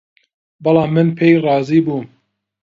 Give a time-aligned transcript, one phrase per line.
[0.63, 2.05] بەڵام من پێی رازی بووم